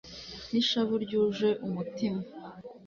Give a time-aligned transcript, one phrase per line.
[0.51, 2.21] n'ishavu ryuje umutima